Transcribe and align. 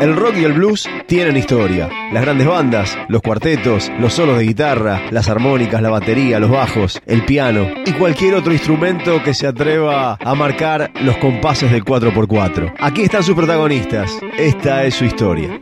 El 0.00 0.16
rock 0.16 0.36
y 0.38 0.44
el 0.44 0.54
blues 0.54 0.88
tienen 1.06 1.36
historia. 1.36 1.90
Las 2.10 2.22
grandes 2.22 2.46
bandas, 2.46 2.96
los 3.08 3.20
cuartetos, 3.20 3.92
los 4.00 4.14
solos 4.14 4.38
de 4.38 4.44
guitarra, 4.44 5.02
las 5.10 5.28
armónicas, 5.28 5.82
la 5.82 5.90
batería, 5.90 6.40
los 6.40 6.50
bajos, 6.50 7.02
el 7.04 7.26
piano 7.26 7.68
y 7.84 7.92
cualquier 7.92 8.34
otro 8.34 8.50
instrumento 8.50 9.22
que 9.22 9.34
se 9.34 9.46
atreva 9.46 10.16
a 10.18 10.34
marcar 10.34 10.90
los 11.02 11.18
compases 11.18 11.70
del 11.70 11.84
4x4. 11.84 12.76
Aquí 12.80 13.02
están 13.02 13.22
sus 13.22 13.34
protagonistas. 13.34 14.10
Esta 14.38 14.84
es 14.84 14.94
su 14.94 15.04
historia. 15.04 15.60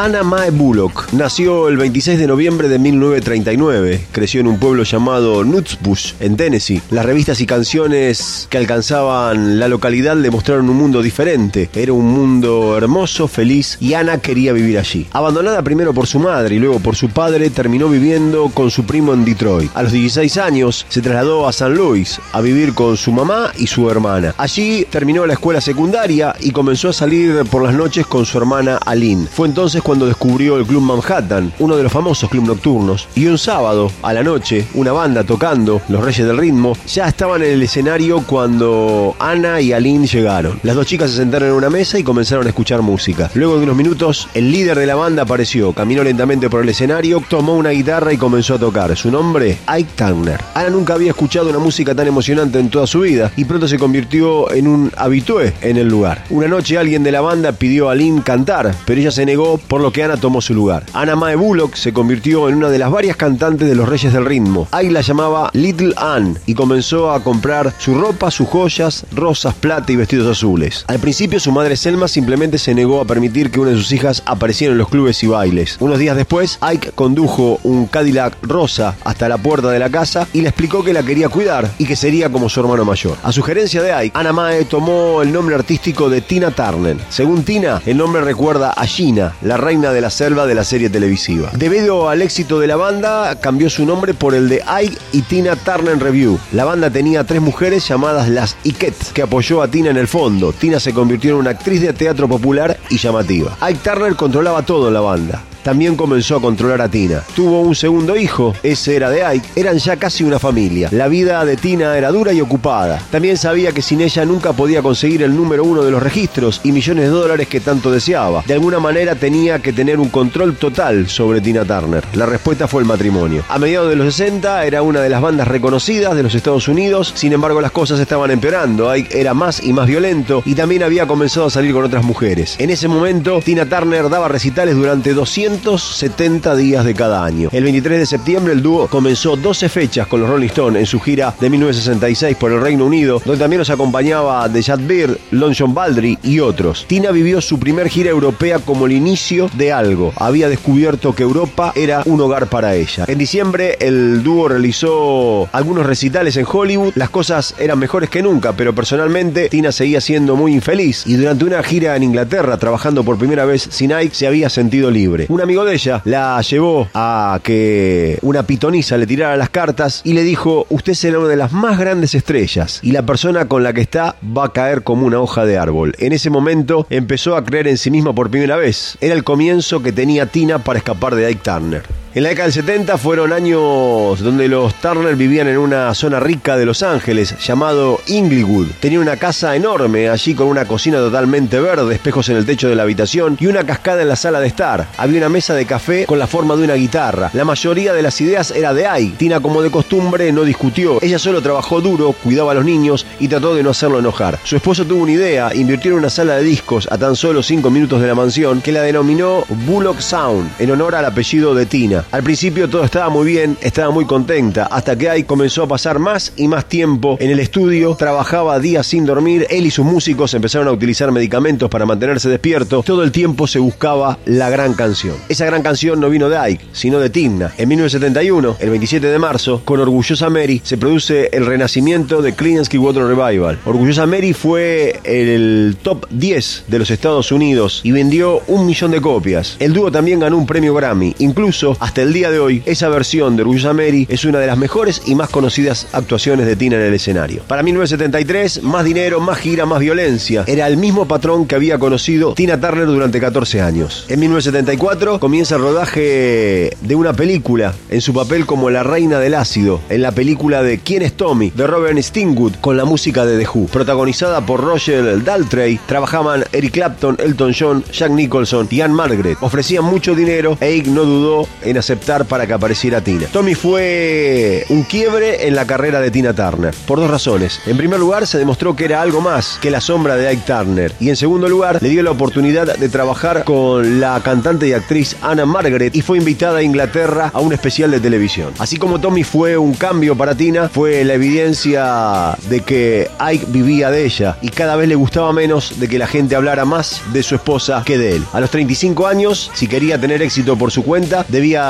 Anna 0.00 0.22
Mae 0.22 0.52
Bullock 0.52 1.12
nació 1.12 1.66
el 1.66 1.76
26 1.76 2.20
de 2.20 2.28
noviembre 2.28 2.68
de 2.68 2.78
1939. 2.78 4.06
Creció 4.12 4.40
en 4.40 4.46
un 4.46 4.60
pueblo 4.60 4.84
llamado 4.84 5.42
Nutsbush, 5.42 6.12
en 6.20 6.36
Tennessee. 6.36 6.80
Las 6.92 7.04
revistas 7.04 7.40
y 7.40 7.46
canciones 7.46 8.46
que 8.48 8.58
alcanzaban 8.58 9.58
la 9.58 9.66
localidad 9.66 10.16
le 10.16 10.30
mostraron 10.30 10.70
un 10.70 10.76
mundo 10.76 11.02
diferente. 11.02 11.68
Era 11.74 11.94
un 11.94 12.06
mundo 12.06 12.76
hermoso, 12.78 13.26
feliz 13.26 13.76
y 13.80 13.94
Anna 13.94 14.18
quería 14.18 14.52
vivir 14.52 14.78
allí. 14.78 15.08
Abandonada 15.10 15.62
primero 15.62 15.92
por 15.92 16.06
su 16.06 16.20
madre 16.20 16.54
y 16.54 16.60
luego 16.60 16.78
por 16.78 16.94
su 16.94 17.08
padre, 17.08 17.50
terminó 17.50 17.88
viviendo 17.88 18.50
con 18.54 18.70
su 18.70 18.84
primo 18.84 19.12
en 19.12 19.24
Detroit. 19.24 19.72
A 19.74 19.82
los 19.82 19.90
16 19.90 20.36
años 20.36 20.86
se 20.88 21.02
trasladó 21.02 21.48
a 21.48 21.52
San 21.52 21.74
Luis 21.74 22.20
a 22.30 22.40
vivir 22.40 22.72
con 22.72 22.96
su 22.96 23.10
mamá 23.10 23.50
y 23.58 23.66
su 23.66 23.90
hermana. 23.90 24.32
Allí 24.38 24.86
terminó 24.88 25.26
la 25.26 25.32
escuela 25.32 25.60
secundaria 25.60 26.36
y 26.38 26.52
comenzó 26.52 26.90
a 26.90 26.92
salir 26.92 27.42
por 27.50 27.64
las 27.64 27.74
noches 27.74 28.06
con 28.06 28.24
su 28.24 28.38
hermana 28.38 28.76
Aline. 28.76 29.26
Fue 29.26 29.48
entonces 29.48 29.82
cuando 29.88 30.04
descubrió 30.04 30.58
el 30.58 30.66
Club 30.66 30.82
Manhattan, 30.82 31.50
uno 31.60 31.74
de 31.74 31.82
los 31.82 31.90
famosos 31.90 32.28
club 32.28 32.44
nocturnos, 32.44 33.08
y 33.14 33.24
un 33.24 33.38
sábado 33.38 33.90
a 34.02 34.12
la 34.12 34.22
noche, 34.22 34.66
una 34.74 34.92
banda 34.92 35.24
tocando, 35.24 35.80
Los 35.88 36.04
Reyes 36.04 36.26
del 36.26 36.36
Ritmo, 36.36 36.76
ya 36.86 37.08
estaban 37.08 37.42
en 37.42 37.52
el 37.52 37.62
escenario 37.62 38.22
cuando 38.26 39.16
Ana 39.18 39.62
y 39.62 39.72
Aline 39.72 40.06
llegaron. 40.06 40.60
Las 40.62 40.76
dos 40.76 40.84
chicas 40.84 41.10
se 41.10 41.16
sentaron 41.16 41.48
en 41.48 41.54
una 41.54 41.70
mesa 41.70 41.98
y 41.98 42.02
comenzaron 42.02 42.44
a 42.44 42.50
escuchar 42.50 42.82
música. 42.82 43.30
Luego 43.32 43.56
de 43.56 43.62
unos 43.62 43.76
minutos, 43.76 44.28
el 44.34 44.52
líder 44.52 44.78
de 44.78 44.84
la 44.84 44.94
banda 44.94 45.22
apareció, 45.22 45.72
caminó 45.72 46.04
lentamente 46.04 46.50
por 46.50 46.62
el 46.62 46.68
escenario, 46.68 47.22
tomó 47.26 47.56
una 47.56 47.70
guitarra 47.70 48.12
y 48.12 48.18
comenzó 48.18 48.56
a 48.56 48.58
tocar. 48.58 48.94
Su 48.94 49.10
nombre, 49.10 49.56
Ike 49.68 49.92
Turner. 49.96 50.38
Ana 50.52 50.68
nunca 50.68 50.92
había 50.92 51.12
escuchado 51.12 51.48
una 51.48 51.60
música 51.60 51.94
tan 51.94 52.06
emocionante 52.06 52.58
en 52.58 52.68
toda 52.68 52.86
su 52.86 53.00
vida 53.00 53.32
y 53.36 53.46
pronto 53.46 53.66
se 53.66 53.78
convirtió 53.78 54.52
en 54.52 54.68
un 54.68 54.92
habitué 54.98 55.54
en 55.62 55.78
el 55.78 55.88
lugar. 55.88 56.24
Una 56.28 56.46
noche 56.46 56.76
alguien 56.76 57.02
de 57.02 57.12
la 57.12 57.22
banda 57.22 57.52
pidió 57.52 57.88
a 57.88 57.92
Aline 57.92 58.20
cantar, 58.22 58.74
pero 58.84 59.00
ella 59.00 59.10
se 59.10 59.24
negó 59.24 59.56
lo 59.80 59.92
que 59.92 60.04
Ana 60.04 60.16
tomó 60.16 60.40
su 60.40 60.54
lugar. 60.54 60.84
Ana 60.92 61.16
Mae 61.16 61.36
Bullock 61.36 61.74
se 61.74 61.92
convirtió 61.92 62.48
en 62.48 62.56
una 62.56 62.68
de 62.68 62.78
las 62.78 62.90
varias 62.90 63.16
cantantes 63.16 63.68
de 63.68 63.74
los 63.74 63.88
Reyes 63.88 64.12
del 64.12 64.24
Ritmo. 64.24 64.68
Ike 64.72 64.90
la 64.90 65.00
llamaba 65.00 65.50
Little 65.52 65.94
Ann 65.96 66.38
y 66.46 66.54
comenzó 66.54 67.10
a 67.10 67.22
comprar 67.22 67.72
su 67.78 67.94
ropa, 67.94 68.30
sus 68.30 68.48
joyas, 68.48 69.04
rosas, 69.12 69.54
plata 69.54 69.92
y 69.92 69.96
vestidos 69.96 70.28
azules. 70.36 70.84
Al 70.88 70.98
principio 70.98 71.40
su 71.40 71.52
madre 71.52 71.76
Selma 71.76 72.08
simplemente 72.08 72.58
se 72.58 72.74
negó 72.74 73.00
a 73.00 73.04
permitir 73.04 73.50
que 73.50 73.60
una 73.60 73.70
de 73.70 73.76
sus 73.76 73.92
hijas 73.92 74.22
apareciera 74.26 74.72
en 74.72 74.78
los 74.78 74.88
clubes 74.88 75.22
y 75.22 75.26
bailes. 75.26 75.76
Unos 75.80 75.98
días 75.98 76.16
después, 76.16 76.58
Ike 76.60 76.92
condujo 76.92 77.60
un 77.62 77.86
Cadillac 77.86 78.36
rosa 78.42 78.96
hasta 79.04 79.28
la 79.28 79.38
puerta 79.38 79.70
de 79.70 79.78
la 79.78 79.90
casa 79.90 80.26
y 80.32 80.40
le 80.40 80.48
explicó 80.48 80.84
que 80.84 80.92
la 80.92 81.02
quería 81.02 81.28
cuidar 81.28 81.70
y 81.78 81.86
que 81.86 81.96
sería 81.96 82.30
como 82.30 82.48
su 82.48 82.60
hermano 82.60 82.84
mayor. 82.84 83.16
A 83.22 83.32
sugerencia 83.32 83.82
de 83.82 83.92
Ike, 83.92 84.18
Ana 84.18 84.32
Mae 84.32 84.64
tomó 84.64 85.22
el 85.22 85.32
nombre 85.32 85.54
artístico 85.54 86.08
de 86.08 86.20
Tina 86.20 86.50
Turner. 86.50 86.96
Según 87.08 87.44
Tina, 87.44 87.82
el 87.86 87.96
nombre 87.96 88.22
recuerda 88.22 88.70
a 88.70 88.86
Gina, 88.86 89.34
la 89.42 89.56
reina 89.68 89.92
de 89.92 90.00
la 90.00 90.08
selva 90.08 90.46
de 90.46 90.54
la 90.54 90.64
serie 90.64 90.88
televisiva. 90.88 91.50
Debido 91.54 92.08
al 92.08 92.22
éxito 92.22 92.58
de 92.58 92.66
la 92.66 92.76
banda, 92.76 93.38
cambió 93.38 93.68
su 93.68 93.84
nombre 93.84 94.14
por 94.14 94.34
el 94.34 94.48
de 94.48 94.62
Ike 94.66 94.96
y 95.12 95.20
Tina 95.20 95.56
Turner 95.56 95.98
Review. 95.98 96.38
La 96.52 96.64
banda 96.64 96.88
tenía 96.88 97.24
tres 97.24 97.42
mujeres 97.42 97.86
llamadas 97.86 98.30
las 98.30 98.56
Iket, 98.64 99.12
que 99.12 99.20
apoyó 99.20 99.60
a 99.60 99.68
Tina 99.68 99.90
en 99.90 99.98
el 99.98 100.08
fondo. 100.08 100.54
Tina 100.54 100.80
se 100.80 100.94
convirtió 100.94 101.32
en 101.32 101.36
una 101.36 101.50
actriz 101.50 101.82
de 101.82 101.92
teatro 101.92 102.26
popular 102.26 102.78
y 102.88 102.96
llamativa. 102.96 103.58
Ike 103.60 103.80
Turner 103.84 104.16
controlaba 104.16 104.62
todo 104.62 104.88
en 104.88 104.94
la 104.94 105.00
banda 105.00 105.42
también 105.68 105.96
comenzó 105.96 106.36
a 106.36 106.40
controlar 106.40 106.80
a 106.80 106.88
Tina. 106.88 107.22
Tuvo 107.36 107.60
un 107.60 107.74
segundo 107.74 108.16
hijo, 108.16 108.54
ese 108.62 108.96
era 108.96 109.10
de 109.10 109.22
Ike, 109.22 109.50
eran 109.54 109.76
ya 109.76 109.96
casi 109.96 110.24
una 110.24 110.38
familia. 110.38 110.88
La 110.92 111.08
vida 111.08 111.44
de 111.44 111.58
Tina 111.58 111.94
era 111.98 112.10
dura 112.10 112.32
y 112.32 112.40
ocupada. 112.40 113.02
También 113.10 113.36
sabía 113.36 113.72
que 113.72 113.82
sin 113.82 114.00
ella 114.00 114.24
nunca 114.24 114.54
podía 114.54 114.80
conseguir 114.80 115.22
el 115.22 115.36
número 115.36 115.64
uno 115.64 115.82
de 115.82 115.90
los 115.90 116.02
registros 116.02 116.62
y 116.64 116.72
millones 116.72 117.04
de 117.04 117.10
dólares 117.10 117.48
que 117.48 117.60
tanto 117.60 117.90
deseaba. 117.90 118.42
De 118.46 118.54
alguna 118.54 118.78
manera 118.78 119.14
tenía 119.14 119.58
que 119.58 119.74
tener 119.74 120.00
un 120.00 120.08
control 120.08 120.56
total 120.56 121.06
sobre 121.06 121.42
Tina 121.42 121.66
Turner. 121.66 122.02
La 122.14 122.24
respuesta 122.24 122.66
fue 122.66 122.80
el 122.80 122.88
matrimonio. 122.88 123.44
A 123.50 123.58
mediados 123.58 123.90
de 123.90 123.96
los 123.96 124.14
60 124.14 124.64
era 124.64 124.80
una 124.80 125.02
de 125.02 125.10
las 125.10 125.20
bandas 125.20 125.48
reconocidas 125.48 126.16
de 126.16 126.22
los 126.22 126.34
Estados 126.34 126.66
Unidos, 126.68 127.12
sin 127.14 127.34
embargo 127.34 127.60
las 127.60 127.72
cosas 127.72 128.00
estaban 128.00 128.30
empeorando. 128.30 128.88
Ike 128.88 129.20
era 129.20 129.34
más 129.34 129.62
y 129.62 129.74
más 129.74 129.86
violento 129.86 130.42
y 130.46 130.54
también 130.54 130.82
había 130.82 131.06
comenzado 131.06 131.48
a 131.48 131.50
salir 131.50 131.74
con 131.74 131.84
otras 131.84 132.04
mujeres. 132.04 132.56
En 132.58 132.70
ese 132.70 132.88
momento, 132.88 133.42
Tina 133.44 133.68
Turner 133.68 134.08
daba 134.08 134.28
recitales 134.28 134.74
durante 134.74 135.12
200 135.12 135.57
270 135.62 136.56
días 136.56 136.84
de 136.84 136.94
cada 136.94 137.24
año. 137.24 137.48
El 137.52 137.64
23 137.64 137.98
de 137.98 138.06
septiembre 138.06 138.52
el 138.52 138.62
dúo 138.62 138.88
comenzó 138.88 139.36
12 139.36 139.68
fechas 139.68 140.06
con 140.06 140.20
los 140.20 140.28
Rolling 140.28 140.48
Stones 140.48 140.80
en 140.80 140.86
su 140.86 141.00
gira 141.00 141.34
de 141.40 141.50
1966 141.50 142.36
por 142.36 142.52
el 142.52 142.60
Reino 142.60 142.86
Unido, 142.86 143.20
donde 143.24 143.38
también 143.40 143.58
los 143.58 143.70
acompañaba 143.70 144.48
The 144.50 144.62
Chad 144.62 144.80
Beard, 144.86 145.18
Lon 145.30 145.54
John 145.56 145.74
Baldry 145.74 146.18
y 146.22 146.40
otros. 146.40 146.86
Tina 146.88 147.10
vivió 147.10 147.40
su 147.40 147.58
primer 147.58 147.88
gira 147.88 148.10
europea 148.10 148.58
como 148.58 148.86
el 148.86 148.92
inicio 148.92 149.50
de 149.54 149.72
algo. 149.72 150.12
Había 150.16 150.48
descubierto 150.48 151.14
que 151.14 151.22
Europa 151.22 151.72
era 151.74 152.02
un 152.06 152.20
hogar 152.20 152.46
para 152.48 152.74
ella. 152.74 153.04
En 153.06 153.18
diciembre 153.18 153.76
el 153.80 154.22
dúo 154.22 154.48
realizó 154.48 155.48
algunos 155.52 155.86
recitales 155.86 156.36
en 156.36 156.46
Hollywood. 156.50 156.92
Las 156.94 157.10
cosas 157.10 157.54
eran 157.58 157.78
mejores 157.78 158.10
que 158.10 158.22
nunca, 158.22 158.52
pero 158.52 158.74
personalmente 158.74 159.48
Tina 159.48 159.72
seguía 159.72 160.00
siendo 160.00 160.36
muy 160.36 160.52
infeliz 160.54 161.04
y 161.06 161.14
durante 161.14 161.44
una 161.44 161.62
gira 161.62 161.96
en 161.96 162.02
Inglaterra 162.02 162.56
trabajando 162.56 163.04
por 163.04 163.18
primera 163.18 163.44
vez 163.44 163.68
sin 163.70 163.92
Ike 163.92 164.14
se 164.14 164.26
había 164.26 164.48
sentido 164.48 164.90
libre. 164.90 165.26
Amigo 165.48 165.64
de 165.64 165.72
ella 165.72 166.02
la 166.04 166.38
llevó 166.42 166.88
a 166.92 167.40
que 167.42 168.18
una 168.20 168.42
pitonisa 168.42 168.98
le 168.98 169.06
tirara 169.06 169.34
las 169.38 169.48
cartas 169.48 170.02
y 170.04 170.12
le 170.12 170.22
dijo, 170.22 170.66
usted 170.68 170.92
será 170.92 171.20
una 171.20 171.28
de 171.28 171.36
las 171.36 171.52
más 171.52 171.78
grandes 171.78 172.14
estrellas 172.14 172.80
y 172.82 172.92
la 172.92 173.00
persona 173.00 173.48
con 173.48 173.62
la 173.62 173.72
que 173.72 173.80
está 173.80 174.16
va 174.22 174.44
a 174.44 174.52
caer 174.52 174.82
como 174.82 175.06
una 175.06 175.20
hoja 175.20 175.46
de 175.46 175.56
árbol. 175.56 175.94
En 176.00 176.12
ese 176.12 176.28
momento 176.28 176.86
empezó 176.90 177.34
a 177.34 177.44
creer 177.44 177.66
en 177.66 177.78
sí 177.78 177.90
misma 177.90 178.14
por 178.14 178.28
primera 178.28 178.56
vez. 178.56 178.98
Era 179.00 179.14
el 179.14 179.24
comienzo 179.24 179.82
que 179.82 179.90
tenía 179.90 180.26
Tina 180.26 180.58
para 180.58 180.80
escapar 180.80 181.14
de 181.14 181.24
Ike 181.24 181.40
Turner. 181.42 181.82
En 182.18 182.24
la 182.24 182.30
década 182.30 182.46
del 182.46 182.52
70 182.52 182.98
fueron 182.98 183.32
años 183.32 184.18
donde 184.18 184.48
los 184.48 184.74
Turner 184.80 185.14
vivían 185.14 185.46
en 185.46 185.56
una 185.56 185.94
zona 185.94 186.18
rica 186.18 186.56
de 186.56 186.66
Los 186.66 186.82
Ángeles 186.82 187.36
llamado 187.38 188.00
Inglewood. 188.08 188.66
Tenía 188.80 188.98
una 188.98 189.18
casa 189.18 189.54
enorme 189.54 190.08
allí 190.08 190.34
con 190.34 190.48
una 190.48 190.64
cocina 190.64 190.98
totalmente 190.98 191.60
verde, 191.60 191.94
espejos 191.94 192.28
en 192.28 192.36
el 192.36 192.44
techo 192.44 192.68
de 192.68 192.74
la 192.74 192.82
habitación 192.82 193.36
y 193.38 193.46
una 193.46 193.62
cascada 193.62 194.02
en 194.02 194.08
la 194.08 194.16
sala 194.16 194.40
de 194.40 194.48
estar. 194.48 194.88
Había 194.96 195.18
una 195.18 195.28
mesa 195.28 195.54
de 195.54 195.64
café 195.64 196.06
con 196.06 196.18
la 196.18 196.26
forma 196.26 196.56
de 196.56 196.64
una 196.64 196.74
guitarra. 196.74 197.30
La 197.34 197.44
mayoría 197.44 197.92
de 197.92 198.02
las 198.02 198.20
ideas 198.20 198.50
era 198.50 198.74
de 198.74 198.88
Ike. 198.88 199.16
Tina, 199.16 199.38
como 199.38 199.62
de 199.62 199.70
costumbre, 199.70 200.32
no 200.32 200.42
discutió. 200.42 200.98
Ella 201.00 201.20
solo 201.20 201.40
trabajó 201.40 201.80
duro, 201.80 202.16
cuidaba 202.24 202.50
a 202.50 202.56
los 202.56 202.64
niños 202.64 203.06
y 203.20 203.28
trató 203.28 203.54
de 203.54 203.62
no 203.62 203.70
hacerlo 203.70 204.00
enojar. 204.00 204.40
Su 204.42 204.56
esposo 204.56 204.84
tuvo 204.84 205.04
una 205.04 205.12
idea, 205.12 205.54
invirtió 205.54 205.92
en 205.92 205.98
una 205.98 206.10
sala 206.10 206.34
de 206.34 206.42
discos 206.42 206.88
a 206.90 206.98
tan 206.98 207.14
solo 207.14 207.44
5 207.44 207.70
minutos 207.70 208.00
de 208.00 208.08
la 208.08 208.16
mansión 208.16 208.60
que 208.60 208.72
la 208.72 208.82
denominó 208.82 209.44
Bullock 209.66 210.00
Sound 210.00 210.50
en 210.58 210.72
honor 210.72 210.96
al 210.96 211.04
apellido 211.04 211.54
de 211.54 211.64
Tina. 211.64 212.06
Al 212.10 212.22
principio 212.22 212.70
todo 212.70 212.84
estaba 212.84 213.10
muy 213.10 213.26
bien, 213.26 213.58
estaba 213.60 213.90
muy 213.90 214.06
contenta, 214.06 214.64
hasta 214.64 214.96
que 214.96 215.10
Ike 215.10 215.26
comenzó 215.26 215.64
a 215.64 215.68
pasar 215.68 215.98
más 215.98 216.32
y 216.38 216.48
más 216.48 216.66
tiempo 216.66 217.18
en 217.20 217.30
el 217.30 217.38
estudio, 217.38 217.94
trabajaba 217.96 218.58
días 218.60 218.86
sin 218.86 219.04
dormir, 219.04 219.46
él 219.50 219.66
y 219.66 219.70
sus 219.70 219.84
músicos 219.84 220.32
empezaron 220.32 220.68
a 220.68 220.72
utilizar 220.72 221.12
medicamentos 221.12 221.68
para 221.68 221.84
mantenerse 221.84 222.30
despiertos, 222.30 222.82
todo 222.86 223.02
el 223.02 223.12
tiempo 223.12 223.46
se 223.46 223.58
buscaba 223.58 224.18
la 224.24 224.48
gran 224.48 224.72
canción. 224.72 225.16
Esa 225.28 225.44
gran 225.44 225.62
canción 225.62 226.00
no 226.00 226.08
vino 226.08 226.30
de 226.30 226.38
Ike, 226.38 226.64
sino 226.72 226.98
de 226.98 227.10
Tina. 227.10 227.52
En 227.58 227.68
1971, 227.68 228.56
el 228.58 228.70
27 228.70 229.06
de 229.06 229.18
marzo, 229.18 229.60
con 229.66 229.78
Orgullosa 229.78 230.30
Mary, 230.30 230.62
se 230.64 230.78
produce 230.78 231.28
el 231.32 231.44
renacimiento 231.44 232.22
de 232.22 232.34
Creedence 232.34 232.78
Water 232.78 233.04
Revival. 233.04 233.58
Orgullosa 233.66 234.06
Mary 234.06 234.32
fue 234.32 235.00
el 235.04 235.76
top 235.82 236.06
10 236.10 236.64
de 236.68 236.78
los 236.78 236.90
Estados 236.90 237.32
Unidos 237.32 237.82
y 237.84 237.92
vendió 237.92 238.40
un 238.46 238.64
millón 238.64 238.92
de 238.92 239.02
copias. 239.02 239.56
El 239.58 239.74
dúo 239.74 239.92
también 239.92 240.20
ganó 240.20 240.38
un 240.38 240.46
premio 240.46 240.72
Grammy. 240.72 241.14
Incluso, 241.18 241.76
hasta 241.88 242.02
el 242.02 242.12
día 242.12 242.30
de 242.30 242.38
hoy, 242.38 242.62
esa 242.66 242.90
versión 242.90 243.34
de 243.34 243.40
Orgullosa 243.40 243.72
Mary 243.72 244.06
es 244.10 244.26
una 244.26 244.38
de 244.38 244.46
las 244.46 244.58
mejores 244.58 245.00
y 245.06 245.14
más 245.14 245.30
conocidas 245.30 245.86
actuaciones 245.92 246.44
de 246.44 246.54
Tina 246.54 246.76
en 246.76 246.82
el 246.82 246.92
escenario. 246.92 247.40
Para 247.48 247.62
1973, 247.62 248.62
más 248.62 248.84
dinero, 248.84 249.20
más 249.20 249.38
gira, 249.38 249.64
más 249.64 249.80
violencia. 249.80 250.44
Era 250.46 250.66
el 250.66 250.76
mismo 250.76 251.08
patrón 251.08 251.46
que 251.46 251.54
había 251.54 251.78
conocido 251.78 252.34
Tina 252.34 252.60
Turner 252.60 252.84
durante 252.84 253.18
14 253.20 253.62
años. 253.62 254.04
En 254.10 254.20
1974 254.20 255.18
comienza 255.18 255.54
el 255.54 255.62
rodaje 255.62 256.76
de 256.78 256.94
una 256.94 257.14
película 257.14 257.72
en 257.88 258.02
su 258.02 258.12
papel 258.12 258.44
como 258.44 258.68
la 258.68 258.82
reina 258.82 259.18
del 259.18 259.32
ácido, 259.32 259.80
en 259.88 260.02
la 260.02 260.12
película 260.12 260.62
de 260.62 260.80
¿Quién 260.80 261.00
es 261.00 261.14
Tommy? 261.14 261.52
de 261.54 261.66
Robert 261.66 261.98
Stingwood 261.98 262.56
con 262.60 262.76
la 262.76 262.84
música 262.84 263.24
de 263.24 263.42
The 263.42 263.48
Who. 263.48 263.68
Protagonizada 263.68 264.44
por 264.44 264.60
Roger 264.60 265.24
Daltrey, 265.24 265.80
trabajaban 265.86 266.44
Eric 266.52 266.72
Clapton, 266.72 267.16
Elton 267.18 267.54
John, 267.58 267.82
Jack 267.90 268.10
Nicholson 268.10 268.68
y 268.70 268.82
Anne 268.82 268.92
Margaret. 268.92 269.38
Ofrecían 269.40 269.86
mucho 269.86 270.14
dinero 270.14 270.58
e 270.60 270.72
Ike 270.72 270.90
no 270.90 271.06
dudó 271.06 271.48
en 271.62 271.77
aceptar 271.78 272.26
para 272.26 272.46
que 272.46 272.52
apareciera 272.52 273.00
Tina. 273.00 273.26
Tommy 273.32 273.54
fue 273.54 274.64
un 274.68 274.82
quiebre 274.82 275.46
en 275.46 275.54
la 275.54 275.66
carrera 275.66 276.00
de 276.00 276.10
Tina 276.10 276.34
Turner, 276.34 276.74
por 276.86 276.98
dos 276.98 277.10
razones. 277.10 277.60
En 277.66 277.76
primer 277.76 278.00
lugar, 278.00 278.26
se 278.26 278.38
demostró 278.38 278.74
que 278.76 278.84
era 278.84 279.02
algo 279.02 279.20
más 279.20 279.58
que 279.60 279.70
la 279.70 279.80
sombra 279.80 280.16
de 280.16 280.28
Ike 280.28 280.42
Turner. 280.46 280.92
Y 281.00 281.08
en 281.10 281.16
segundo 281.16 281.48
lugar, 281.48 281.78
le 281.82 281.88
dio 281.88 282.02
la 282.02 282.10
oportunidad 282.10 282.76
de 282.76 282.88
trabajar 282.88 283.44
con 283.44 284.00
la 284.00 284.20
cantante 284.22 284.68
y 284.68 284.72
actriz 284.72 285.16
Anna 285.22 285.46
Margaret 285.46 285.94
y 285.94 286.02
fue 286.02 286.18
invitada 286.18 286.58
a 286.58 286.62
Inglaterra 286.62 287.30
a 287.32 287.40
un 287.40 287.52
especial 287.52 287.90
de 287.90 288.00
televisión. 288.00 288.52
Así 288.58 288.76
como 288.76 289.00
Tommy 289.00 289.24
fue 289.24 289.56
un 289.56 289.74
cambio 289.74 290.16
para 290.16 290.34
Tina, 290.34 290.68
fue 290.68 291.04
la 291.04 291.14
evidencia 291.14 292.36
de 292.48 292.60
que 292.60 293.10
Ike 293.18 293.46
vivía 293.48 293.90
de 293.90 294.04
ella 294.04 294.36
y 294.42 294.48
cada 294.48 294.76
vez 294.76 294.88
le 294.88 294.94
gustaba 294.94 295.32
menos 295.32 295.78
de 295.78 295.88
que 295.88 295.98
la 295.98 296.06
gente 296.06 296.36
hablara 296.36 296.64
más 296.64 297.00
de 297.12 297.22
su 297.22 297.34
esposa 297.34 297.82
que 297.84 297.98
de 297.98 298.16
él. 298.16 298.24
A 298.32 298.40
los 298.40 298.50
35 298.50 299.06
años, 299.06 299.50
si 299.54 299.66
quería 299.66 300.00
tener 300.00 300.22
éxito 300.22 300.56
por 300.56 300.70
su 300.70 300.82
cuenta, 300.82 301.24
debía 301.28 301.67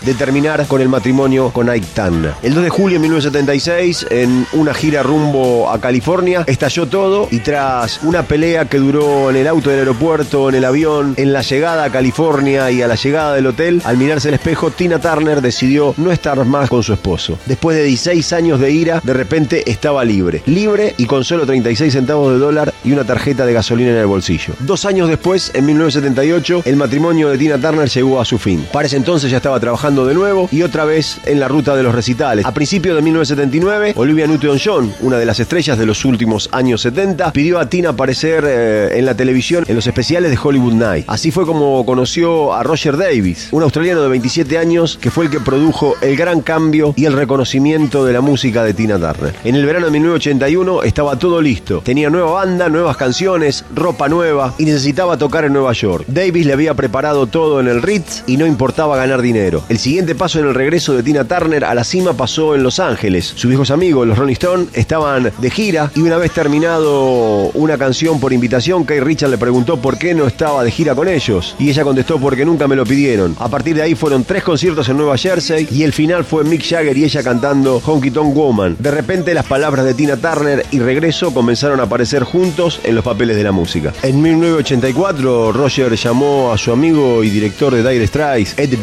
determinar 0.00 0.66
con 0.66 0.80
el 0.80 0.88
matrimonio 0.88 1.50
con 1.50 1.68
Ike 1.68 1.86
Turner. 1.94 2.34
El 2.42 2.54
2 2.54 2.64
de 2.64 2.70
julio 2.70 2.98
de 2.98 3.02
1976, 3.02 4.06
en 4.10 4.46
una 4.52 4.74
gira 4.74 5.02
rumbo 5.02 5.70
a 5.70 5.80
California, 5.80 6.44
estalló 6.46 6.86
todo 6.86 7.28
y 7.30 7.40
tras 7.40 8.00
una 8.02 8.22
pelea 8.22 8.66
que 8.66 8.78
duró 8.78 9.30
en 9.30 9.36
el 9.36 9.46
auto 9.46 9.70
del 9.70 9.80
aeropuerto, 9.80 10.48
en 10.48 10.56
el 10.56 10.64
avión, 10.64 11.14
en 11.16 11.32
la 11.32 11.42
llegada 11.42 11.84
a 11.84 11.90
California 11.90 12.70
y 12.70 12.82
a 12.82 12.88
la 12.88 12.94
llegada 12.94 13.34
del 13.34 13.46
hotel, 13.46 13.82
al 13.84 13.96
mirarse 13.96 14.28
al 14.28 14.34
espejo, 14.34 14.70
Tina 14.70 14.98
Turner 14.98 15.40
decidió 15.40 15.94
no 15.96 16.10
estar 16.10 16.44
más 16.44 16.68
con 16.68 16.82
su 16.82 16.92
esposo. 16.92 17.38
Después 17.46 17.76
de 17.76 17.84
16 17.84 18.32
años 18.32 18.60
de 18.60 18.70
ira, 18.70 19.00
de 19.02 19.12
repente 19.12 19.70
estaba 19.70 20.04
libre. 20.04 20.42
Libre 20.46 20.94
y 20.98 21.06
con 21.06 21.24
solo 21.24 21.46
36 21.46 21.92
centavos 21.92 22.32
de 22.32 22.38
dólar 22.38 22.72
y 22.84 22.92
una 22.92 23.04
tarjeta 23.04 23.46
de 23.46 23.52
gasolina 23.52 23.90
en 23.90 23.96
el 23.96 24.06
bolsillo. 24.06 24.54
Dos 24.60 24.84
años 24.84 25.08
después, 25.08 25.50
en 25.54 25.66
1978, 25.66 26.62
el 26.64 26.76
matrimonio 26.76 27.28
de 27.28 27.38
Tina 27.38 27.58
Turner 27.58 27.88
llegó 27.88 28.20
a 28.20 28.24
su 28.24 28.38
fin. 28.38 28.66
Para 28.72 28.86
entonces 28.96 29.30
ya 29.30 29.35
estaba 29.36 29.60
trabajando 29.60 30.06
de 30.06 30.14
nuevo 30.14 30.48
y 30.50 30.62
otra 30.62 30.84
vez 30.84 31.18
en 31.26 31.40
la 31.40 31.48
ruta 31.48 31.76
de 31.76 31.82
los 31.82 31.94
recitales. 31.94 32.44
A 32.44 32.52
principios 32.52 32.96
de 32.96 33.02
1979, 33.02 33.94
Olivia 33.96 34.26
Newton-John, 34.26 34.94
una 35.00 35.18
de 35.18 35.26
las 35.26 35.40
estrellas 35.40 35.78
de 35.78 35.86
los 35.86 36.04
últimos 36.04 36.48
años 36.52 36.80
70, 36.82 37.32
pidió 37.32 37.58
a 37.58 37.68
Tina 37.68 37.90
aparecer 37.90 38.44
eh, 38.46 38.98
en 38.98 39.04
la 39.04 39.14
televisión 39.14 39.64
en 39.66 39.74
los 39.74 39.86
especiales 39.86 40.30
de 40.30 40.38
Hollywood 40.42 40.74
Night. 40.74 41.04
Así 41.08 41.30
fue 41.30 41.46
como 41.46 41.84
conoció 41.86 42.54
a 42.54 42.62
Roger 42.62 42.96
Davis, 42.96 43.48
un 43.52 43.62
australiano 43.62 44.02
de 44.02 44.08
27 44.08 44.58
años 44.58 44.98
que 45.00 45.10
fue 45.10 45.26
el 45.26 45.30
que 45.30 45.40
produjo 45.40 45.94
el 46.00 46.16
gran 46.16 46.40
cambio 46.40 46.94
y 46.96 47.04
el 47.04 47.12
reconocimiento 47.12 48.04
de 48.04 48.12
la 48.12 48.20
música 48.20 48.64
de 48.64 48.74
Tina 48.74 48.98
Turner. 48.98 49.34
En 49.44 49.54
el 49.54 49.66
verano 49.66 49.86
de 49.86 49.92
1981 49.92 50.82
estaba 50.82 51.18
todo 51.18 51.40
listo. 51.40 51.80
Tenía 51.84 52.10
nueva 52.10 52.32
banda, 52.32 52.68
nuevas 52.68 52.96
canciones, 52.96 53.64
ropa 53.74 54.08
nueva 54.08 54.54
y 54.58 54.64
necesitaba 54.64 55.16
tocar 55.16 55.44
en 55.44 55.52
Nueva 55.52 55.72
York. 55.72 56.04
Davis 56.06 56.46
le 56.46 56.52
había 56.52 56.74
preparado 56.74 57.26
todo 57.26 57.60
en 57.60 57.68
el 57.68 57.82
Ritz 57.82 58.22
y 58.26 58.36
no 58.36 58.46
importaba 58.46 58.96
ganar 58.96 59.22
dinero. 59.26 59.64
El 59.68 59.78
siguiente 59.78 60.14
paso 60.14 60.38
en 60.38 60.46
el 60.46 60.54
regreso 60.54 60.94
de 60.94 61.02
Tina 61.02 61.24
Turner 61.24 61.64
a 61.64 61.74
la 61.74 61.84
cima 61.84 62.12
pasó 62.14 62.54
en 62.54 62.62
Los 62.62 62.80
Ángeles. 62.80 63.32
Sus 63.34 63.48
viejos 63.48 63.70
amigos, 63.70 64.06
los 64.06 64.16
Rolling 64.16 64.32
Stones, 64.34 64.68
estaban 64.72 65.32
de 65.38 65.50
gira 65.50 65.90
y 65.94 66.00
una 66.00 66.16
vez 66.16 66.32
terminado 66.32 67.50
una 67.54 67.76
canción 67.76 68.20
por 68.20 68.32
invitación, 68.32 68.84
Kay 68.84 69.00
Richard 69.00 69.30
le 69.30 69.38
preguntó 69.38 69.76
por 69.78 69.98
qué 69.98 70.14
no 70.14 70.26
estaba 70.26 70.62
de 70.62 70.70
gira 70.70 70.94
con 70.94 71.08
ellos 71.08 71.56
y 71.58 71.70
ella 71.70 71.82
contestó 71.82 72.18
porque 72.18 72.44
nunca 72.44 72.68
me 72.68 72.76
lo 72.76 72.84
pidieron. 72.84 73.36
A 73.38 73.48
partir 73.48 73.76
de 73.76 73.82
ahí 73.82 73.94
fueron 73.94 74.24
tres 74.24 74.42
conciertos 74.42 74.88
en 74.88 74.96
Nueva 74.96 75.16
Jersey 75.16 75.68
y 75.70 75.82
el 75.82 75.92
final 75.92 76.24
fue 76.24 76.44
Mick 76.44 76.64
Jagger 76.64 76.96
y 76.96 77.04
ella 77.04 77.22
cantando 77.22 77.82
Honky 77.84 78.10
Tonk 78.10 78.34
Woman. 78.34 78.76
De 78.78 78.90
repente 78.90 79.34
las 79.34 79.46
palabras 79.46 79.84
de 79.84 79.94
Tina 79.94 80.16
Turner 80.16 80.64
y 80.70 80.78
regreso 80.78 81.34
comenzaron 81.34 81.80
a 81.80 81.84
aparecer 81.84 82.22
juntos 82.22 82.80
en 82.84 82.94
los 82.94 83.04
papeles 83.04 83.36
de 83.36 83.42
la 83.42 83.52
música. 83.52 83.92
En 84.02 84.22
1984 84.22 85.52
Roger 85.52 85.96
llamó 85.96 86.52
a 86.52 86.58
su 86.58 86.72
amigo 86.72 87.24
y 87.24 87.30
director 87.30 87.74
de 87.74 87.88
Dire 87.88 88.06
Straits, 88.06 88.54
Ed 88.58 88.76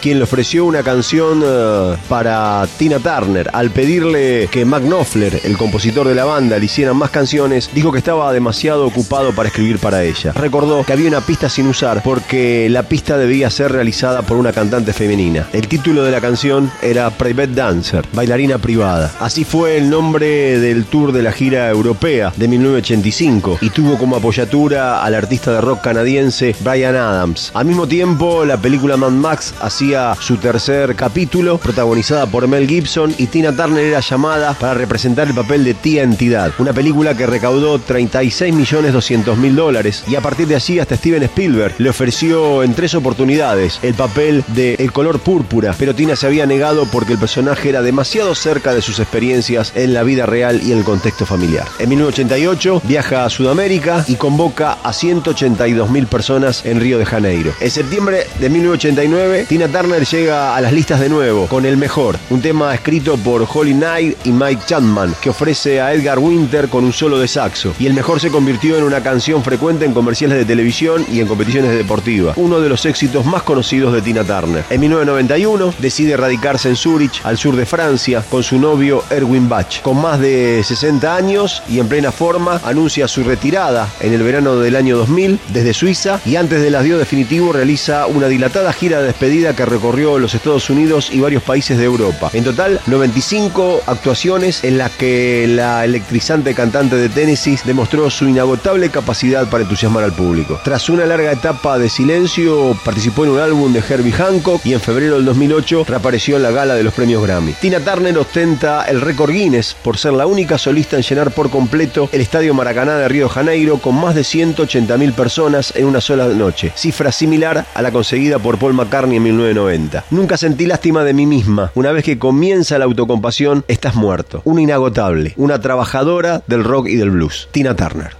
Quien 0.00 0.18
le 0.18 0.24
ofreció 0.24 0.64
una 0.64 0.82
canción 0.82 1.42
eh, 1.44 1.96
para 2.08 2.66
Tina 2.78 2.98
Turner. 2.98 3.50
Al 3.52 3.70
pedirle 3.70 4.48
que 4.50 4.64
Mac 4.64 4.82
Knopfler, 4.82 5.40
el 5.44 5.56
compositor 5.58 6.08
de 6.08 6.14
la 6.14 6.24
banda, 6.24 6.58
le 6.58 6.64
hiciera 6.64 6.94
más 6.94 7.10
canciones, 7.10 7.70
dijo 7.74 7.92
que 7.92 7.98
estaba 7.98 8.32
demasiado 8.32 8.86
ocupado 8.86 9.34
para 9.34 9.48
escribir 9.48 9.78
para 9.78 10.02
ella. 10.04 10.32
Recordó 10.32 10.84
que 10.84 10.92
había 10.92 11.08
una 11.08 11.20
pista 11.20 11.48
sin 11.48 11.66
usar 11.66 12.02
porque 12.02 12.68
la 12.70 12.84
pista 12.84 13.18
debía 13.18 13.50
ser 13.50 13.72
realizada 13.72 14.22
por 14.22 14.36
una 14.36 14.52
cantante 14.52 14.92
femenina. 14.92 15.46
El 15.52 15.68
título 15.68 16.04
de 16.04 16.10
la 16.10 16.20
canción 16.20 16.70
era 16.82 17.10
Private 17.10 17.54
Dancer, 17.54 18.04
bailarina 18.12 18.58
privada. 18.58 19.12
Así 19.20 19.44
fue 19.44 19.76
el 19.76 19.90
nombre 19.90 20.58
del 20.58 20.86
tour 20.86 21.12
de 21.12 21.22
la 21.22 21.32
gira 21.32 21.68
europea 21.68 22.32
de 22.36 22.48
1985 22.48 23.58
y 23.60 23.70
tuvo 23.70 23.98
como 23.98 24.16
apoyatura 24.16 25.02
al 25.02 25.14
artista 25.14 25.52
de 25.52 25.60
rock 25.60 25.82
canadiense 25.82 26.54
Brian 26.60 26.96
Adams. 26.96 27.50
Al 27.54 27.66
mismo 27.66 27.86
tiempo, 27.86 28.44
la 28.44 28.56
película 28.56 28.96
Mad 28.96 29.10
Max 29.10 29.54
hacía 29.66 30.14
su 30.20 30.36
tercer 30.36 30.94
capítulo, 30.94 31.58
protagonizada 31.58 32.26
por 32.26 32.46
Mel 32.48 32.68
Gibson, 32.68 33.14
y 33.18 33.26
Tina 33.26 33.54
Turner 33.54 33.84
era 33.84 34.00
llamada 34.00 34.54
para 34.54 34.74
representar 34.74 35.28
el 35.28 35.34
papel 35.34 35.64
de 35.64 35.74
Tía 35.74 36.02
Entidad, 36.02 36.52
una 36.58 36.72
película 36.72 37.16
que 37.16 37.26
recaudó 37.26 37.78
36 37.78 38.54
millones 38.54 38.92
200 38.92 39.36
mil 39.38 39.56
dólares 39.56 40.04
y 40.08 40.14
a 40.14 40.20
partir 40.20 40.46
de 40.46 40.56
allí 40.56 40.78
hasta 40.78 40.96
Steven 40.96 41.22
Spielberg 41.24 41.74
le 41.78 41.90
ofreció 41.90 42.62
en 42.62 42.74
tres 42.74 42.94
oportunidades 42.94 43.78
el 43.82 43.94
papel 43.94 44.44
de 44.48 44.74
El 44.74 44.92
color 44.92 45.18
púrpura, 45.20 45.74
pero 45.78 45.94
Tina 45.94 46.16
se 46.16 46.26
había 46.26 46.46
negado 46.46 46.86
porque 46.86 47.12
el 47.12 47.18
personaje 47.18 47.68
era 47.68 47.82
demasiado 47.82 48.34
cerca 48.34 48.74
de 48.74 48.82
sus 48.82 48.98
experiencias 48.98 49.72
en 49.74 49.94
la 49.94 50.02
vida 50.02 50.26
real 50.26 50.60
y 50.62 50.72
el 50.72 50.84
contexto 50.84 51.26
familiar. 51.26 51.66
En 51.78 51.88
1988 51.88 52.82
viaja 52.84 53.24
a 53.24 53.30
Sudamérica 53.30 54.04
y 54.06 54.16
convoca 54.16 54.78
a 54.82 54.92
182 54.92 55.90
mil 55.90 56.06
personas 56.06 56.64
en 56.64 56.80
Río 56.80 56.98
de 56.98 57.06
Janeiro. 57.06 57.52
En 57.60 57.70
septiembre 57.70 58.26
de 58.38 58.50
1989, 58.50 59.46
Tina 59.56 59.68
Turner 59.68 60.04
llega 60.04 60.54
a 60.54 60.60
las 60.60 60.70
listas 60.70 61.00
de 61.00 61.08
nuevo 61.08 61.46
con 61.46 61.64
El 61.64 61.78
Mejor, 61.78 62.18
un 62.28 62.42
tema 62.42 62.74
escrito 62.74 63.16
por 63.16 63.48
Holly 63.50 63.72
Knight 63.72 64.18
y 64.26 64.30
Mike 64.30 64.64
Chapman, 64.66 65.14
que 65.18 65.30
ofrece 65.30 65.80
a 65.80 65.94
Edgar 65.94 66.18
Winter 66.18 66.68
con 66.68 66.84
un 66.84 66.92
solo 66.92 67.18
de 67.18 67.26
saxo. 67.26 67.72
Y 67.78 67.86
El 67.86 67.94
Mejor 67.94 68.20
se 68.20 68.28
convirtió 68.28 68.76
en 68.76 68.84
una 68.84 69.02
canción 69.02 69.42
frecuente 69.42 69.86
en 69.86 69.94
comerciales 69.94 70.36
de 70.36 70.44
televisión 70.44 71.06
y 71.10 71.20
en 71.20 71.26
competiciones 71.26 71.70
deportivas, 71.74 72.36
uno 72.36 72.60
de 72.60 72.68
los 72.68 72.84
éxitos 72.84 73.24
más 73.24 73.44
conocidos 73.44 73.94
de 73.94 74.02
Tina 74.02 74.24
Turner. 74.24 74.62
En 74.68 74.78
1991 74.78 75.72
decide 75.78 76.18
radicarse 76.18 76.68
en 76.68 76.76
Zurich, 76.76 77.22
al 77.24 77.38
sur 77.38 77.56
de 77.56 77.64
Francia, 77.64 78.22
con 78.30 78.42
su 78.42 78.58
novio 78.58 79.04
Erwin 79.08 79.48
Bach. 79.48 79.80
Con 79.80 80.02
más 80.02 80.20
de 80.20 80.60
60 80.62 81.16
años 81.16 81.62
y 81.66 81.78
en 81.78 81.88
plena 81.88 82.12
forma, 82.12 82.60
anuncia 82.62 83.08
su 83.08 83.24
retirada 83.24 83.88
en 84.00 84.12
el 84.12 84.22
verano 84.22 84.56
del 84.56 84.76
año 84.76 84.98
2000 84.98 85.40
desde 85.54 85.72
Suiza 85.72 86.20
y 86.26 86.36
antes 86.36 86.60
del 86.60 86.74
adiós 86.74 86.98
definitivo 86.98 87.54
realiza 87.54 88.06
una 88.06 88.28
dilatada 88.28 88.70
gira 88.74 88.98
de 88.98 89.06
despedida 89.06 89.35
que 89.36 89.66
recorrió 89.66 90.18
los 90.18 90.34
Estados 90.34 90.70
Unidos 90.70 91.10
y 91.12 91.20
varios 91.20 91.42
países 91.42 91.76
de 91.76 91.84
Europa. 91.84 92.30
En 92.32 92.42
total, 92.42 92.80
95 92.86 93.82
actuaciones 93.86 94.64
en 94.64 94.78
las 94.78 94.90
que 94.92 95.46
la 95.46 95.84
electrizante 95.84 96.54
cantante 96.54 96.96
de 96.96 97.10
Tennessee 97.10 97.58
demostró 97.64 98.08
su 98.08 98.26
inagotable 98.28 98.88
capacidad 98.88 99.48
para 99.48 99.64
entusiasmar 99.64 100.04
al 100.04 100.14
público. 100.14 100.58
Tras 100.64 100.88
una 100.88 101.04
larga 101.04 101.32
etapa 101.32 101.78
de 101.78 101.90
silencio, 101.90 102.76
participó 102.82 103.24
en 103.24 103.32
un 103.32 103.40
álbum 103.40 103.72
de 103.72 103.80
Herbie 103.86 104.12
Hancock 104.12 104.64
y 104.64 104.72
en 104.72 104.80
febrero 104.80 105.16
del 105.16 105.26
2008 105.26 105.84
reapareció 105.86 106.36
en 106.36 106.42
la 106.42 106.50
gala 106.50 106.74
de 106.74 106.82
los 106.82 106.94
premios 106.94 107.22
Grammy. 107.22 107.52
Tina 107.60 107.80
Turner 107.80 108.16
ostenta 108.16 108.84
el 108.84 109.02
récord 109.02 109.32
Guinness 109.32 109.76
por 109.82 109.98
ser 109.98 110.14
la 110.14 110.26
única 110.26 110.56
solista 110.56 110.96
en 110.96 111.02
llenar 111.02 111.30
por 111.30 111.50
completo 111.50 112.08
el 112.10 112.22
Estadio 112.22 112.54
Maracaná 112.54 112.96
de 112.96 113.08
Río 113.08 113.28
de 113.28 113.34
Janeiro 113.34 113.78
con 113.78 114.00
más 114.00 114.14
de 114.14 114.22
180.000 114.22 115.12
personas 115.12 115.74
en 115.76 115.84
una 115.84 116.00
sola 116.00 116.26
noche, 116.28 116.72
cifra 116.74 117.12
similar 117.12 117.66
a 117.74 117.82
la 117.82 117.92
conseguida 117.92 118.38
por 118.38 118.58
Paul 118.58 118.74
McCartney 118.74 119.16
en 119.16 119.22
1990. 119.32 120.04
Nunca 120.10 120.36
sentí 120.36 120.66
lástima 120.66 121.04
de 121.04 121.12
mí 121.12 121.26
misma. 121.26 121.70
Una 121.74 121.92
vez 121.92 122.04
que 122.04 122.18
comienza 122.18 122.78
la 122.78 122.84
autocompasión, 122.84 123.64
estás 123.68 123.94
muerto. 123.94 124.42
Una 124.44 124.62
inagotable, 124.62 125.34
una 125.36 125.60
trabajadora 125.60 126.42
del 126.46 126.64
rock 126.64 126.88
y 126.88 126.96
del 126.96 127.10
blues. 127.10 127.48
Tina 127.52 127.74
Turner. 127.74 128.16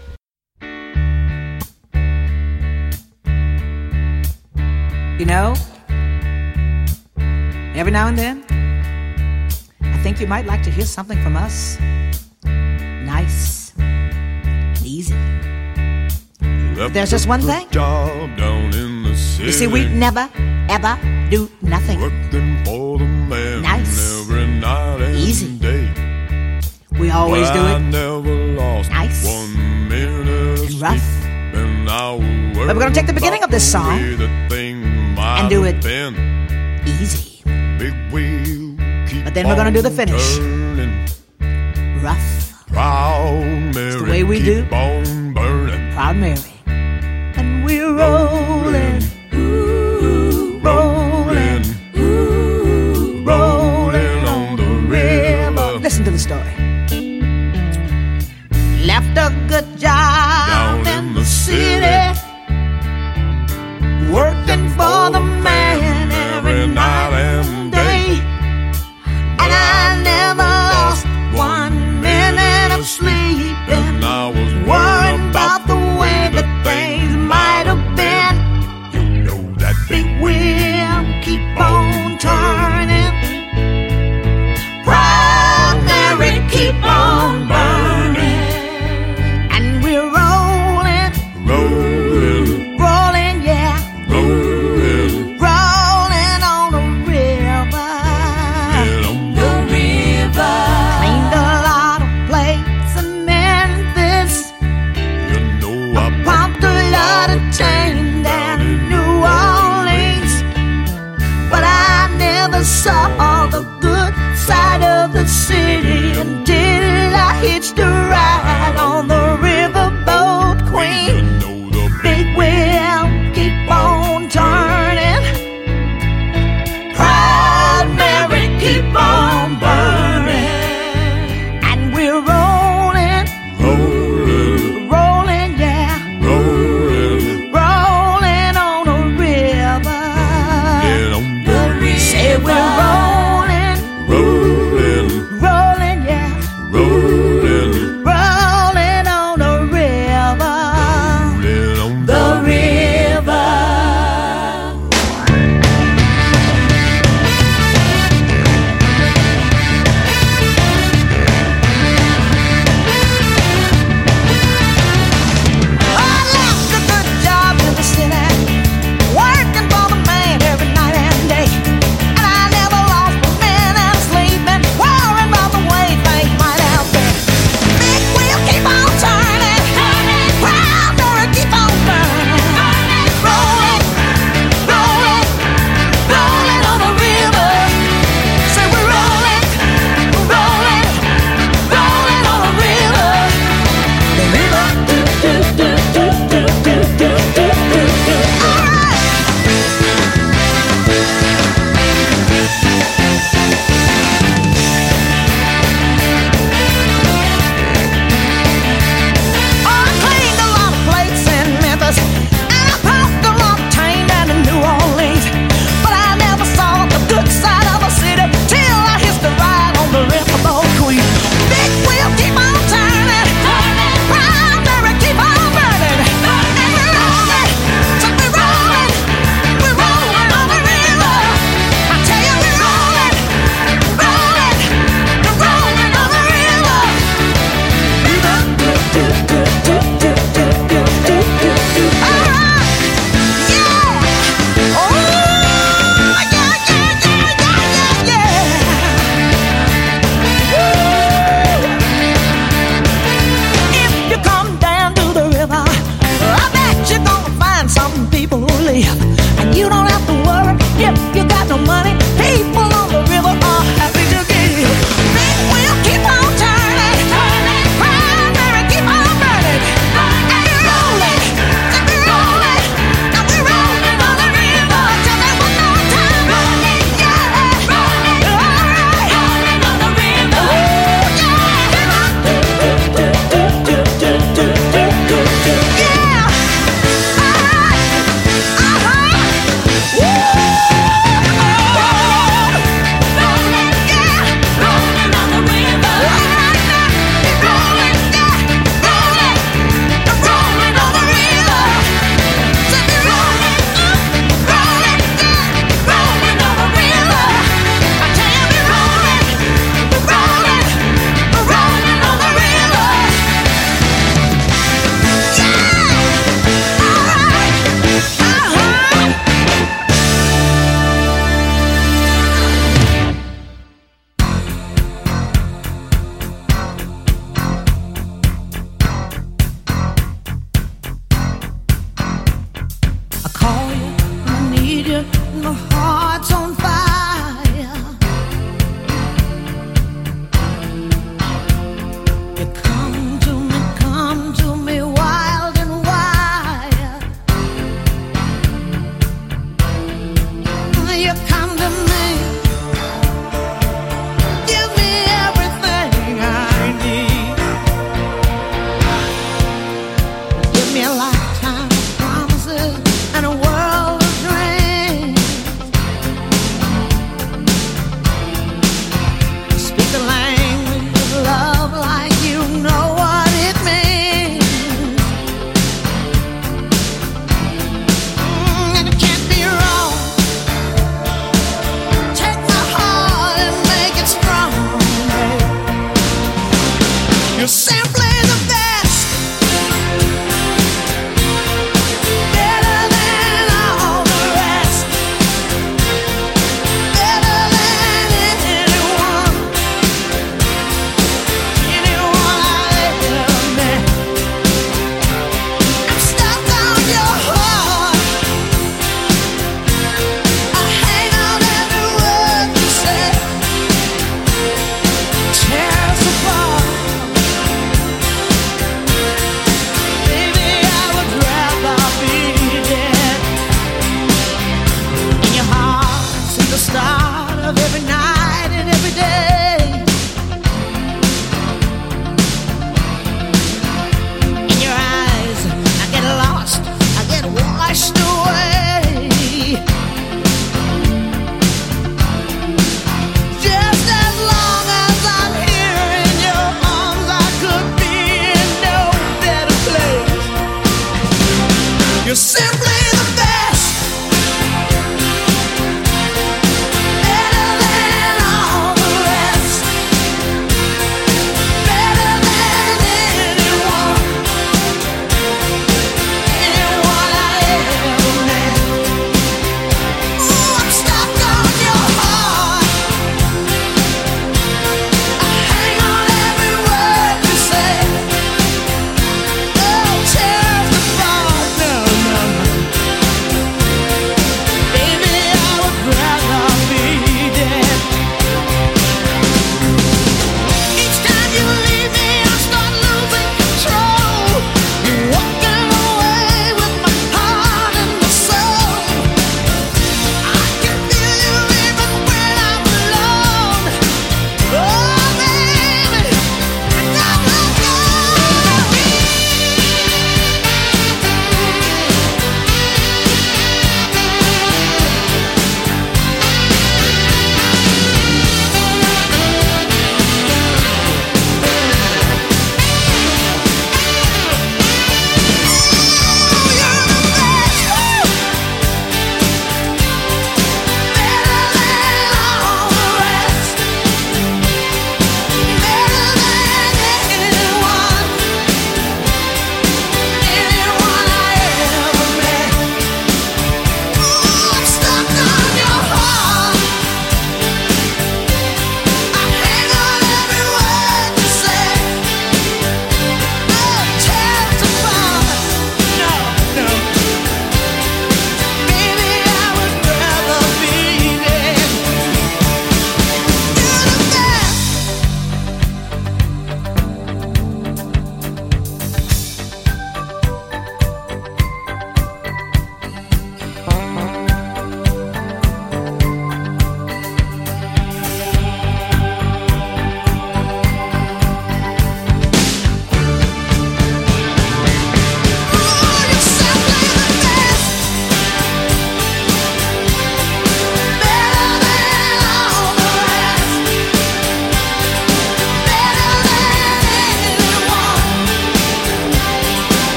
You 5.19 5.25
know, 5.25 5.55
every 7.75 7.91
now 7.91 8.07
and 8.07 8.19
then, 8.19 8.45
I 9.81 9.99
think 10.03 10.21
you 10.21 10.27
might 10.27 10.45
like 10.45 10.63
to 10.65 10.71
hear 10.71 10.85
something 10.85 11.19
from 11.23 11.37
us. 11.37 11.79
Nice, 12.45 13.73
easy. 14.85 15.15
There's 16.93 17.11
just 17.11 17.27
one 17.27 17.41
thing. 17.41 17.67
You 19.39 19.53
see, 19.53 19.67
we 19.67 19.87
never, 19.89 20.29
ever 20.69 20.99
do 21.31 21.51
nothing. 21.61 22.01
Working 22.01 22.65
for 22.65 22.99
the 22.99 23.05
man 23.05 23.63
nice. 23.63 24.21
every 24.21 24.47
night 24.47 25.01
and 25.03 25.17
Easy. 25.17 25.59
day. 25.59 25.93
We 26.99 27.11
always 27.11 27.51
do 27.51 27.61
it. 27.67 27.81
nice. 28.91 29.27
and 29.27 30.81
rough. 30.81 31.03
we're 32.57 32.75
going 32.75 32.93
to 32.93 32.95
take 32.95 33.07
the 33.07 33.13
beginning 33.13 33.45
of 33.45 33.51
this 33.51 33.71
song 33.71 33.99
and 33.99 35.51
do 35.51 35.65
it 35.65 35.85
easy. 36.87 37.43
but 39.23 39.35
then 39.35 39.47
we're 39.47 39.55
going 39.55 39.73
to 39.73 39.73
do 39.73 39.83
the 39.83 39.91
finish. 39.91 40.39
Rough. 42.03 42.65
Proud 42.69 43.75
Mary. 43.75 43.89
It's 43.89 44.03
the 44.03 44.11
way 44.11 44.25
we 44.25 44.43
do. 44.43 44.65
Proud 44.67 46.17
Mary. 46.17 46.41
And 46.67 47.65
we're 47.65 47.99
oh. 48.01 48.29
all. 48.29 48.46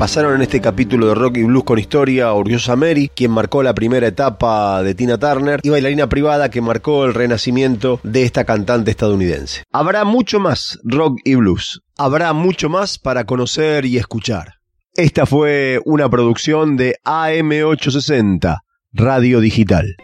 Pasaron 0.00 0.36
en 0.36 0.40
este 0.40 0.62
capítulo 0.62 1.08
de 1.08 1.14
Rock 1.14 1.36
y 1.36 1.42
Blues 1.42 1.64
con 1.64 1.78
historia 1.78 2.32
Orgullosa 2.32 2.74
Mary, 2.74 3.10
quien 3.14 3.32
marcó 3.32 3.62
la 3.62 3.74
primera 3.74 4.06
etapa 4.06 4.82
de 4.82 4.94
Tina 4.94 5.18
Turner, 5.18 5.60
y 5.62 5.68
bailarina 5.68 6.08
privada 6.08 6.48
que 6.48 6.62
marcó 6.62 7.04
el 7.04 7.12
renacimiento 7.12 8.00
de 8.02 8.22
esta 8.22 8.46
cantante 8.46 8.92
estadounidense. 8.92 9.62
Habrá 9.70 10.04
mucho 10.04 10.40
más 10.40 10.78
rock 10.84 11.18
y 11.22 11.34
blues. 11.34 11.82
Habrá 11.98 12.32
mucho 12.32 12.70
más 12.70 12.98
para 12.98 13.26
conocer 13.26 13.84
y 13.84 13.98
escuchar. 13.98 14.54
Esta 14.94 15.26
fue 15.26 15.82
una 15.84 16.08
producción 16.08 16.78
de 16.78 16.96
AM860, 17.04 18.60
Radio 18.94 19.40
Digital. 19.40 19.96